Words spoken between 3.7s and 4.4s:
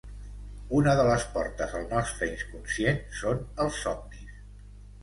somnis